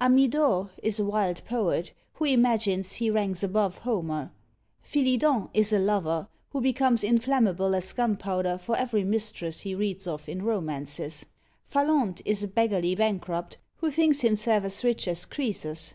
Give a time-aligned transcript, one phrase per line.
[0.00, 4.32] Amidor is a wild poet, who imagines he ranks above Homer.
[4.82, 10.28] Filidan is a lover, who becomes inflammable as gunpowder for every mistress he reads of
[10.28, 11.24] in romances.
[11.62, 15.94] Phalante is a beggarly bankrupt, who thinks himself as rich as Croesus.